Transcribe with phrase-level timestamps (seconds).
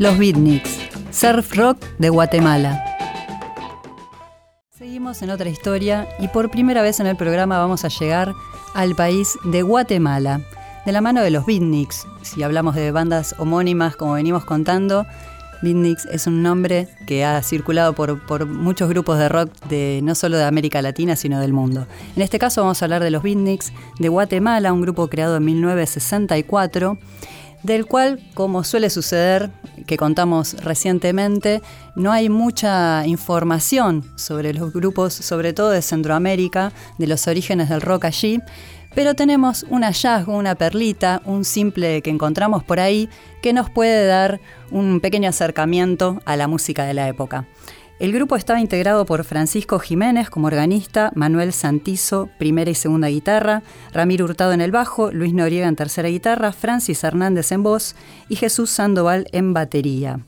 [0.00, 0.78] Los Beatniks,
[1.10, 2.82] surf rock de Guatemala.
[4.70, 8.32] Seguimos en otra historia y por primera vez en el programa vamos a llegar
[8.72, 10.40] al país de Guatemala,
[10.86, 12.06] de la mano de los Beatniks.
[12.22, 15.04] Si hablamos de bandas homónimas, como venimos contando,
[15.60, 20.14] Beatniks es un nombre que ha circulado por, por, muchos grupos de rock de no
[20.14, 21.86] solo de América Latina, sino del mundo.
[22.16, 25.44] En este caso vamos a hablar de los Beatniks de Guatemala, un grupo creado en
[25.44, 26.96] 1964
[27.62, 29.50] del cual, como suele suceder,
[29.86, 31.62] que contamos recientemente,
[31.94, 37.80] no hay mucha información sobre los grupos, sobre todo de Centroamérica, de los orígenes del
[37.80, 38.40] rock allí,
[38.94, 43.08] pero tenemos un hallazgo, una perlita, un simple que encontramos por ahí,
[43.40, 47.46] que nos puede dar un pequeño acercamiento a la música de la época.
[48.00, 53.62] El grupo estaba integrado por Francisco Jiménez como organista, Manuel Santizo, primera y segunda guitarra,
[53.92, 57.94] Ramiro Hurtado en el bajo, Luis Noriega en tercera guitarra, Francis Hernández en voz
[58.30, 60.20] y Jesús Sandoval en batería.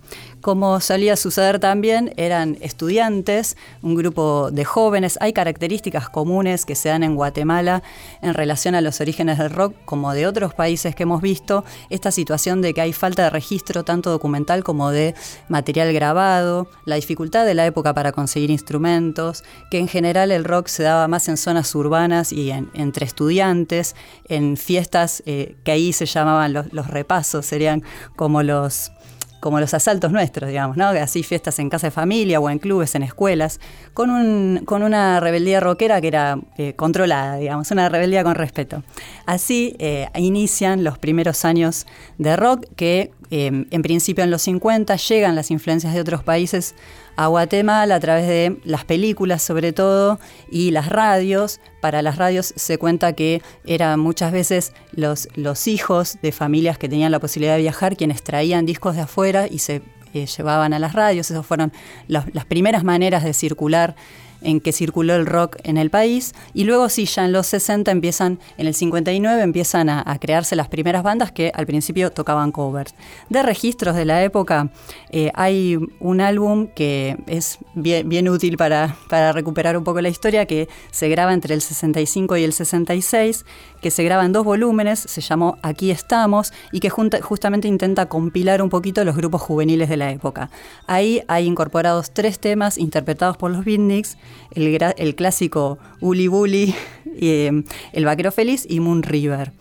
[0.42, 5.16] Como solía suceder también, eran estudiantes, un grupo de jóvenes.
[5.20, 7.84] Hay características comunes que se dan en Guatemala
[8.22, 11.64] en relación a los orígenes del rock, como de otros países que hemos visto.
[11.90, 15.14] Esta situación de que hay falta de registro tanto documental como de
[15.48, 20.68] material grabado, la dificultad de la época para conseguir instrumentos, que en general el rock
[20.68, 23.94] se daba más en zonas urbanas y entre estudiantes,
[24.28, 27.82] en fiestas eh, que ahí se llamaban los repasos, serían
[28.16, 28.92] como los
[29.42, 30.86] como los asaltos nuestros, digamos, ¿no?
[30.86, 33.58] Así fiestas en casa de familia o en clubes, en escuelas,
[33.92, 38.84] con, un, con una rebeldía rockera que era eh, controlada, digamos, una rebeldía con respeto.
[39.26, 41.88] Así eh, inician los primeros años
[42.18, 46.74] de rock que eh, en principio en los 50 llegan las influencias de otros países
[47.16, 51.58] a Guatemala a través de las películas sobre todo y las radios.
[51.80, 56.90] Para las radios se cuenta que eran muchas veces los, los hijos de familias que
[56.90, 59.80] tenían la posibilidad de viajar quienes traían discos de afuera y se
[60.12, 61.30] eh, llevaban a las radios.
[61.30, 61.72] Esas fueron
[62.08, 63.96] las primeras maneras de circular
[64.42, 66.34] en que circuló el rock en el país.
[66.54, 70.68] Y luego sí, ya en los 60 empiezan, en el 59 empiezan a, crearse las
[70.68, 72.94] primeras bandas que al principio tocaban covers.
[73.28, 74.70] De registros de la época
[75.10, 78.96] eh, hay un álbum que es bien, útil para,
[79.32, 83.44] recuperar un poco la historia, que se graba entre el 65 y el 66,
[83.80, 88.62] que se graba en dos volúmenes, se llamó Aquí estamos, y que justamente intenta compilar
[88.62, 90.50] un poquito los grupos juveniles de la época.
[90.86, 94.16] Ahí hay incorporados tres temas interpretados por los Beatniks,
[94.52, 96.74] el, clásico Uli Bully,
[97.20, 97.62] eh,
[97.92, 99.52] El Vaquero Feliz y Moon River.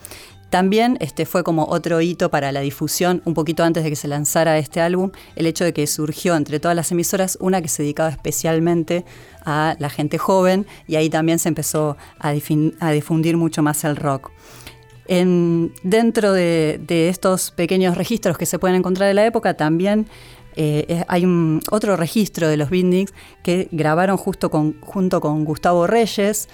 [0.51, 4.09] También este, fue como otro hito para la difusión, un poquito antes de que se
[4.09, 7.83] lanzara este álbum, el hecho de que surgió entre todas las emisoras una que se
[7.83, 9.05] dedicaba especialmente
[9.45, 14.29] a la gente joven y ahí también se empezó a, difundir mucho más el rock.
[15.07, 20.05] dentro de, estos pequeños registros que se pueden encontrar de la época, también
[20.55, 23.13] eh, hay un, otro registro de los Beatniks
[23.43, 24.49] que grabaron justo
[24.81, 26.49] junto con Gustavo Reyes,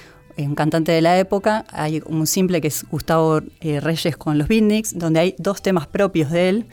[0.46, 1.66] un cantante de la época.
[1.72, 5.88] Hay un simple que es Gustavo eh, Reyes con los Beatniks, donde hay dos temas
[5.88, 6.66] propios de él.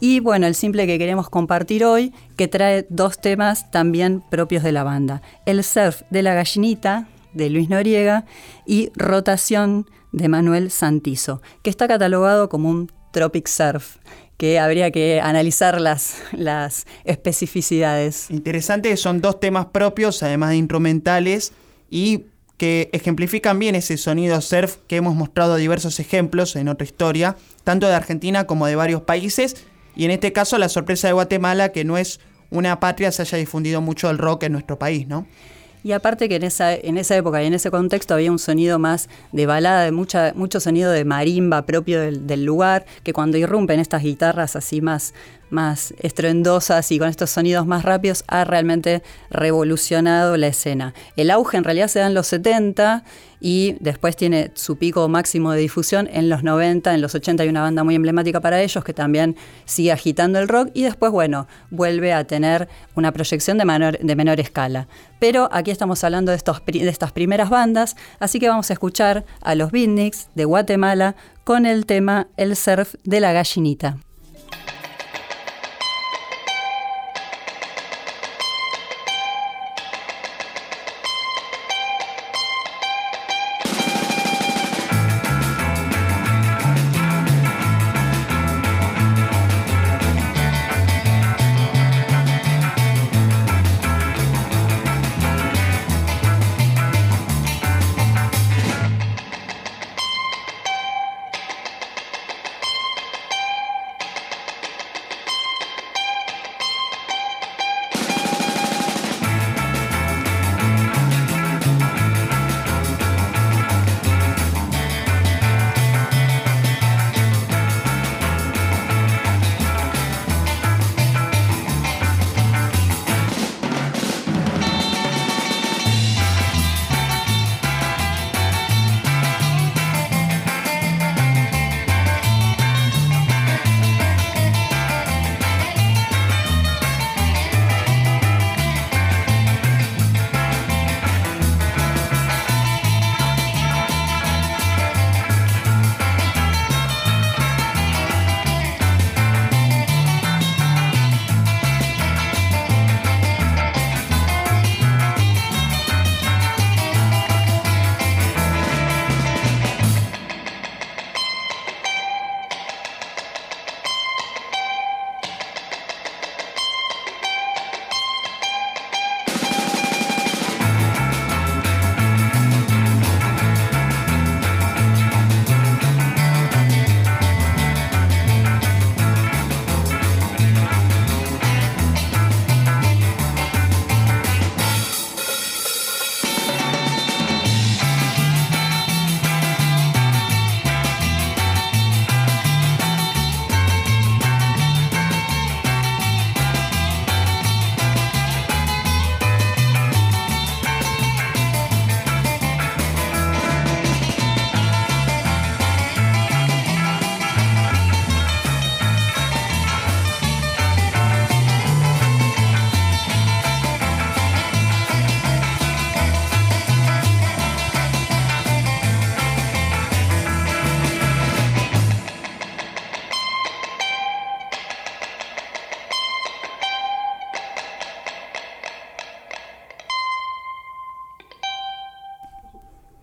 [0.00, 4.72] Y bueno, el simple que queremos compartir hoy, que trae dos temas también propios de
[4.72, 5.22] la banda.
[5.46, 8.24] El surf de la gallinita, de Luis Noriega,
[8.66, 13.98] y Rotación de Manuel Santizo, que está catalogado como un tropic surf
[14.36, 18.28] que habría que analizar las, las especificidades.
[18.28, 21.52] Interesante, son dos temas propios, además de instrumentales,
[21.90, 22.24] y
[22.56, 27.86] que ejemplifican bien ese sonido surf que hemos mostrado diversos ejemplos en otra historia, tanto
[27.86, 31.84] de Argentina como de varios países, y en este caso la sorpresa de Guatemala, que
[31.84, 32.18] no es
[32.50, 35.26] una patria, se haya difundido mucho el rock en nuestro país, ¿no?
[35.84, 38.78] Y aparte que en esa, en esa época y en ese contexto había un sonido
[38.78, 43.36] más de balada, de mucha, mucho sonido de marimba propio del, del lugar, que cuando
[43.36, 45.12] irrumpen estas guitarras así más,
[45.52, 50.94] más estruendosas y con estos sonidos más rápidos, ha realmente revolucionado la escena.
[51.16, 53.04] El auge en realidad se da en los 70
[53.44, 57.48] y después tiene su pico máximo de difusión en los 90, en los 80 hay
[57.48, 61.48] una banda muy emblemática para ellos que también sigue agitando el rock y después, bueno,
[61.70, 64.86] vuelve a tener una proyección de menor, escala.
[65.18, 69.72] Pero aquí estamos hablando de estas primeras bandas, así que vamos a escuchar a los
[69.72, 73.98] Beatniks de Guatemala con el tema El surf de la gallinita.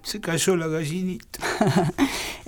[0.09, 1.39] Se cayó la gallinita.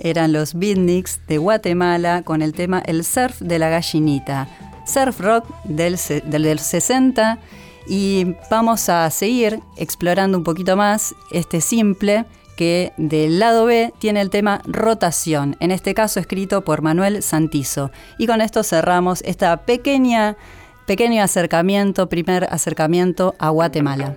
[0.00, 4.48] Eran los beatniks de Guatemala con el tema El surf de la gallinita.
[4.84, 7.38] Surf rock del, del, del 60
[7.86, 12.24] y vamos a seguir explorando un poquito más este simple
[12.56, 17.92] que del lado B tiene el tema rotación, en este caso escrito por Manuel Santizo.
[18.18, 20.36] Y con esto cerramos esta pequeña,
[20.88, 24.16] pequeño acercamiento, primer acercamiento a Guatemala.